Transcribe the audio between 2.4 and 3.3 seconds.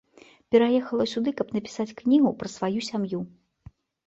пра сваю сям'ю.